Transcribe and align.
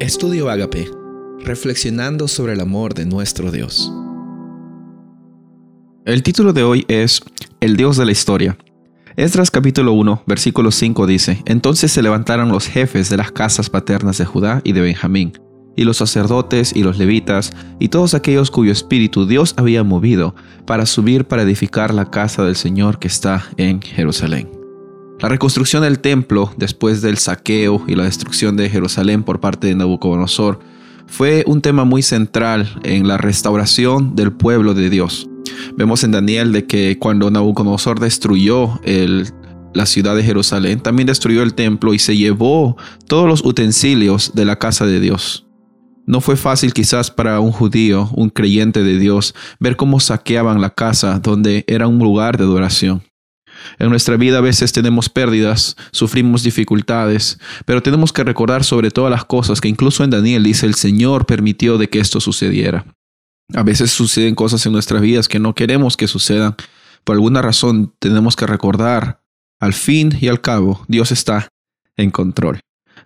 Estudio 0.00 0.48
Agape, 0.48 0.90
reflexionando 1.44 2.26
sobre 2.26 2.54
el 2.54 2.60
amor 2.60 2.94
de 2.94 3.04
nuestro 3.04 3.50
Dios. 3.50 3.92
El 6.06 6.22
título 6.22 6.54
de 6.54 6.62
hoy 6.62 6.86
es 6.88 7.20
El 7.60 7.76
Dios 7.76 7.98
de 7.98 8.06
la 8.06 8.12
Historia. 8.12 8.56
Esdras 9.16 9.50
capítulo 9.50 9.92
1, 9.92 10.22
versículo 10.26 10.70
5 10.70 11.06
dice, 11.06 11.42
Entonces 11.44 11.92
se 11.92 12.00
levantaron 12.00 12.48
los 12.48 12.66
jefes 12.66 13.10
de 13.10 13.18
las 13.18 13.30
casas 13.30 13.68
paternas 13.68 14.16
de 14.16 14.24
Judá 14.24 14.62
y 14.64 14.72
de 14.72 14.80
Benjamín, 14.80 15.34
y 15.76 15.84
los 15.84 15.98
sacerdotes 15.98 16.74
y 16.74 16.82
los 16.82 16.96
levitas, 16.96 17.52
y 17.78 17.88
todos 17.88 18.14
aquellos 18.14 18.50
cuyo 18.50 18.72
espíritu 18.72 19.26
Dios 19.26 19.52
había 19.58 19.84
movido, 19.84 20.34
para 20.66 20.86
subir 20.86 21.26
para 21.26 21.42
edificar 21.42 21.92
la 21.92 22.10
casa 22.10 22.42
del 22.42 22.56
Señor 22.56 22.98
que 23.00 23.08
está 23.08 23.44
en 23.58 23.82
Jerusalén. 23.82 24.59
La 25.20 25.28
reconstrucción 25.28 25.82
del 25.82 25.98
templo 25.98 26.50
después 26.56 27.02
del 27.02 27.18
saqueo 27.18 27.84
y 27.86 27.94
la 27.94 28.04
destrucción 28.04 28.56
de 28.56 28.70
Jerusalén 28.70 29.22
por 29.22 29.38
parte 29.38 29.66
de 29.66 29.74
Nabucodonosor 29.74 30.60
fue 31.06 31.44
un 31.46 31.60
tema 31.60 31.84
muy 31.84 32.00
central 32.00 32.80
en 32.84 33.06
la 33.06 33.18
restauración 33.18 34.16
del 34.16 34.32
pueblo 34.32 34.72
de 34.72 34.88
Dios. 34.88 35.28
Vemos 35.76 36.04
en 36.04 36.12
Daniel 36.12 36.52
de 36.52 36.64
que 36.66 36.96
cuando 36.98 37.30
Nabucodonosor 37.30 38.00
destruyó 38.00 38.80
la 39.74 39.84
ciudad 39.84 40.16
de 40.16 40.22
Jerusalén, 40.22 40.80
también 40.80 41.06
destruyó 41.06 41.42
el 41.42 41.52
templo 41.52 41.92
y 41.92 41.98
se 41.98 42.16
llevó 42.16 42.78
todos 43.06 43.28
los 43.28 43.44
utensilios 43.44 44.32
de 44.34 44.46
la 44.46 44.58
casa 44.58 44.86
de 44.86 45.00
Dios. 45.00 45.46
No 46.06 46.22
fue 46.22 46.36
fácil 46.36 46.72
quizás 46.72 47.10
para 47.10 47.40
un 47.40 47.52
judío, 47.52 48.08
un 48.14 48.30
creyente 48.30 48.82
de 48.82 48.98
Dios, 48.98 49.34
ver 49.58 49.76
cómo 49.76 50.00
saqueaban 50.00 50.62
la 50.62 50.70
casa 50.70 51.18
donde 51.18 51.64
era 51.66 51.86
un 51.88 51.98
lugar 51.98 52.38
de 52.38 52.44
adoración. 52.44 53.02
En 53.78 53.90
nuestra 53.90 54.16
vida 54.16 54.38
a 54.38 54.42
veces 54.42 54.72
tenemos 54.72 55.08
pérdidas, 55.08 55.76
sufrimos 55.90 56.42
dificultades, 56.42 57.38
pero 57.64 57.82
tenemos 57.82 58.12
que 58.12 58.24
recordar 58.24 58.64
sobre 58.64 58.90
todas 58.90 59.10
las 59.10 59.24
cosas 59.24 59.60
que 59.60 59.68
incluso 59.68 60.04
en 60.04 60.10
Daniel 60.10 60.42
dice 60.42 60.66
el 60.66 60.74
Señor 60.74 61.26
permitió 61.26 61.78
de 61.78 61.88
que 61.88 62.00
esto 62.00 62.20
sucediera. 62.20 62.84
A 63.54 63.62
veces 63.62 63.90
suceden 63.90 64.34
cosas 64.34 64.64
en 64.66 64.72
nuestras 64.72 65.02
vidas 65.02 65.28
que 65.28 65.40
no 65.40 65.54
queremos 65.54 65.96
que 65.96 66.06
sucedan. 66.06 66.54
Por 67.04 67.16
alguna 67.16 67.42
razón 67.42 67.94
tenemos 67.98 68.36
que 68.36 68.46
recordar, 68.46 69.22
al 69.58 69.72
fin 69.72 70.16
y 70.20 70.28
al 70.28 70.40
cabo, 70.40 70.84
Dios 70.88 71.12
está 71.12 71.48
en 71.96 72.10
control. 72.10 72.60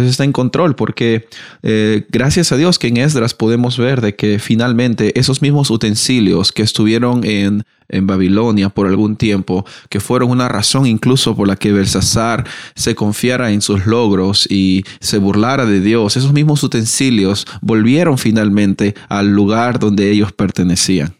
Dios 0.00 0.10
está 0.10 0.24
en 0.24 0.32
control 0.32 0.76
porque 0.76 1.26
eh, 1.62 2.06
gracias 2.10 2.52
a 2.52 2.56
Dios 2.56 2.78
que 2.78 2.88
en 2.88 2.98
Esdras 2.98 3.32
podemos 3.32 3.78
ver 3.78 4.02
de 4.02 4.14
que 4.14 4.38
finalmente 4.38 5.18
esos 5.18 5.40
mismos 5.40 5.70
utensilios 5.70 6.52
que 6.52 6.62
estuvieron 6.62 7.24
en, 7.24 7.64
en 7.88 8.06
Babilonia 8.06 8.68
por 8.68 8.86
algún 8.86 9.16
tiempo, 9.16 9.64
que 9.88 10.00
fueron 10.00 10.30
una 10.30 10.48
razón 10.48 10.86
incluso 10.86 11.34
por 11.34 11.48
la 11.48 11.56
que 11.56 11.72
Belsasar 11.72 12.44
se 12.74 12.94
confiara 12.94 13.52
en 13.52 13.62
sus 13.62 13.86
logros 13.86 14.46
y 14.50 14.84
se 15.00 15.16
burlara 15.16 15.64
de 15.64 15.80
Dios, 15.80 16.18
esos 16.18 16.34
mismos 16.34 16.62
utensilios 16.62 17.46
volvieron 17.62 18.18
finalmente 18.18 18.94
al 19.08 19.32
lugar 19.32 19.78
donde 19.78 20.10
ellos 20.10 20.30
pertenecían. 20.32 21.14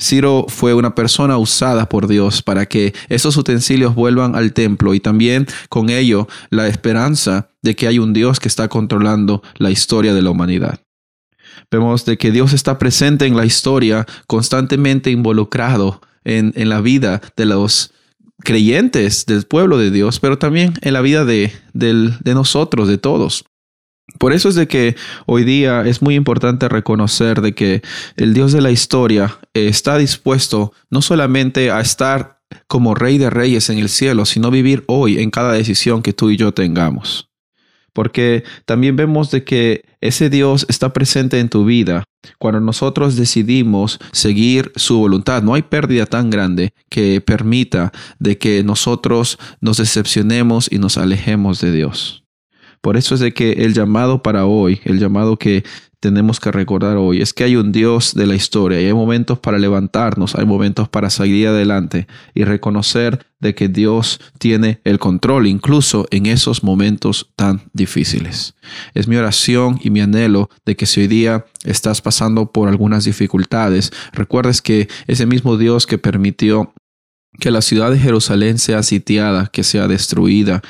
Ciro 0.00 0.46
fue 0.48 0.74
una 0.74 0.94
persona 0.94 1.38
usada 1.38 1.88
por 1.88 2.06
Dios 2.06 2.42
para 2.42 2.66
que 2.66 2.94
esos 3.08 3.36
utensilios 3.36 3.94
vuelvan 3.94 4.34
al 4.34 4.52
templo 4.52 4.94
y 4.94 5.00
también 5.00 5.46
con 5.68 5.90
ello 5.90 6.28
la 6.50 6.68
esperanza 6.68 7.50
de 7.62 7.74
que 7.74 7.86
hay 7.86 7.98
un 7.98 8.12
Dios 8.12 8.40
que 8.40 8.48
está 8.48 8.68
controlando 8.68 9.42
la 9.56 9.70
historia 9.70 10.14
de 10.14 10.22
la 10.22 10.30
humanidad. 10.30 10.80
Vemos 11.70 12.04
de 12.04 12.16
que 12.16 12.30
Dios 12.30 12.52
está 12.52 12.78
presente 12.78 13.26
en 13.26 13.36
la 13.36 13.44
historia, 13.44 14.06
constantemente 14.26 15.10
involucrado 15.10 16.00
en, 16.24 16.52
la 16.68 16.80
vida 16.80 17.20
de 17.36 17.46
los 17.46 17.92
creyentes 18.40 19.26
del 19.26 19.44
pueblo 19.44 19.78
de 19.78 19.90
Dios, 19.90 20.20
pero 20.20 20.38
también 20.38 20.74
en 20.82 20.92
la 20.92 21.00
vida 21.00 21.24
de, 21.24 21.52
de 21.72 22.34
nosotros, 22.34 22.88
de 22.88 22.98
todos. 22.98 23.44
Por 24.16 24.32
eso 24.32 24.48
es 24.48 24.54
de 24.54 24.66
que 24.66 24.96
hoy 25.26 25.44
día 25.44 25.82
es 25.82 26.00
muy 26.00 26.14
importante 26.14 26.68
reconocer 26.68 27.40
de 27.42 27.54
que 27.54 27.82
el 28.16 28.32
Dios 28.32 28.52
de 28.52 28.62
la 28.62 28.70
historia 28.70 29.38
está 29.52 29.98
dispuesto 29.98 30.72
no 30.90 31.02
solamente 31.02 31.70
a 31.70 31.80
estar 31.80 32.38
como 32.66 32.94
rey 32.94 33.18
de 33.18 33.30
reyes 33.30 33.68
en 33.70 33.78
el 33.78 33.88
cielo, 33.88 34.24
sino 34.24 34.50
vivir 34.50 34.84
hoy 34.86 35.18
en 35.18 35.30
cada 35.30 35.52
decisión 35.52 36.02
que 36.02 36.14
tú 36.14 36.30
y 36.30 36.36
yo 36.36 36.52
tengamos. 36.52 37.28
Porque 37.92 38.44
también 38.64 38.96
vemos 38.96 39.30
de 39.30 39.44
que 39.44 39.84
ese 40.00 40.30
Dios 40.30 40.66
está 40.68 40.92
presente 40.92 41.40
en 41.40 41.48
tu 41.48 41.64
vida 41.64 42.04
cuando 42.38 42.60
nosotros 42.60 43.16
decidimos 43.16 43.98
seguir 44.12 44.72
su 44.76 44.98
voluntad. 44.98 45.42
No 45.42 45.54
hay 45.54 45.62
pérdida 45.62 46.06
tan 46.06 46.30
grande 46.30 46.72
que 46.88 47.20
permita 47.20 47.92
de 48.18 48.38
que 48.38 48.62
nosotros 48.62 49.38
nos 49.60 49.78
decepcionemos 49.78 50.70
y 50.70 50.78
nos 50.78 50.96
alejemos 50.96 51.60
de 51.60 51.72
Dios. 51.72 52.27
Por 52.80 52.96
eso 52.96 53.14
es 53.14 53.20
de 53.20 53.32
que 53.32 53.52
el 53.52 53.74
llamado 53.74 54.22
para 54.22 54.46
hoy, 54.46 54.80
el 54.84 54.98
llamado 54.98 55.36
que 55.36 55.64
tenemos 56.00 56.38
que 56.38 56.52
recordar 56.52 56.96
hoy 56.96 57.20
es 57.20 57.32
que 57.32 57.44
hay 57.44 57.56
un 57.56 57.72
Dios 57.72 58.14
de 58.14 58.26
la 58.26 58.36
historia 58.36 58.80
y 58.80 58.84
hay 58.84 58.94
momentos 58.94 59.38
para 59.38 59.58
levantarnos, 59.58 60.36
hay 60.36 60.46
momentos 60.46 60.88
para 60.88 61.10
seguir 61.10 61.48
adelante 61.48 62.06
y 62.34 62.44
reconocer 62.44 63.26
de 63.40 63.54
que 63.54 63.68
Dios 63.68 64.20
tiene 64.38 64.80
el 64.84 64.98
control 64.98 65.46
incluso 65.46 66.06
en 66.10 66.26
esos 66.26 66.62
momentos 66.62 67.30
tan 67.36 67.62
difíciles. 67.72 68.54
Es 68.94 69.08
mi 69.08 69.16
oración 69.16 69.80
y 69.82 69.90
mi 69.90 70.00
anhelo 70.00 70.50
de 70.64 70.76
que 70.76 70.86
si 70.86 71.00
hoy 71.00 71.08
día 71.08 71.46
estás 71.64 72.00
pasando 72.00 72.52
por 72.52 72.68
algunas 72.68 73.04
dificultades, 73.04 73.92
recuerdes 74.12 74.62
que 74.62 74.88
ese 75.06 75.26
mismo 75.26 75.56
Dios 75.56 75.86
que 75.86 75.98
permitió 75.98 76.72
que 77.38 77.50
la 77.50 77.62
ciudad 77.62 77.90
de 77.90 77.98
Jerusalén 77.98 78.58
sea 78.58 78.82
sitiada, 78.82 79.46
que 79.46 79.62
sea 79.62 79.88
destruida 79.88 80.62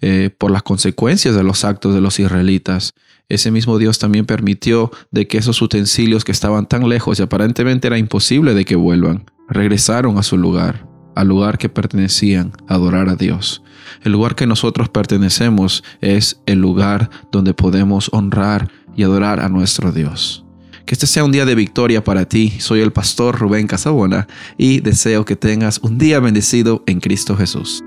eh, 0.00 0.30
por 0.36 0.50
las 0.50 0.62
consecuencias 0.62 1.34
de 1.34 1.44
los 1.44 1.64
actos 1.64 1.94
de 1.94 2.00
los 2.00 2.18
israelitas. 2.18 2.94
Ese 3.28 3.50
mismo 3.50 3.78
Dios 3.78 3.98
también 3.98 4.26
permitió 4.26 4.90
de 5.10 5.26
que 5.26 5.38
esos 5.38 5.60
utensilios 5.60 6.24
que 6.24 6.32
estaban 6.32 6.66
tan 6.66 6.88
lejos 6.88 7.18
y 7.18 7.22
aparentemente 7.22 7.88
era 7.88 7.98
imposible 7.98 8.54
de 8.54 8.64
que 8.64 8.76
vuelvan, 8.76 9.24
regresaron 9.48 10.18
a 10.18 10.22
su 10.22 10.36
lugar, 10.36 10.86
al 11.14 11.28
lugar 11.28 11.58
que 11.58 11.68
pertenecían, 11.68 12.52
a 12.68 12.74
adorar 12.74 13.08
a 13.08 13.16
Dios. 13.16 13.62
El 14.02 14.12
lugar 14.12 14.34
que 14.34 14.46
nosotros 14.46 14.88
pertenecemos 14.88 15.82
es 16.00 16.40
el 16.46 16.60
lugar 16.60 17.10
donde 17.32 17.54
podemos 17.54 18.10
honrar 18.12 18.70
y 18.96 19.02
adorar 19.02 19.40
a 19.40 19.48
nuestro 19.48 19.92
Dios. 19.92 20.45
Que 20.86 20.94
este 20.94 21.08
sea 21.08 21.24
un 21.24 21.32
día 21.32 21.44
de 21.44 21.56
victoria 21.56 22.04
para 22.04 22.26
ti. 22.26 22.54
Soy 22.60 22.80
el 22.80 22.92
pastor 22.92 23.36
Rubén 23.36 23.66
Casabona 23.66 24.28
y 24.56 24.78
deseo 24.80 25.24
que 25.24 25.34
tengas 25.34 25.78
un 25.82 25.98
día 25.98 26.20
bendecido 26.20 26.84
en 26.86 27.00
Cristo 27.00 27.36
Jesús. 27.36 27.82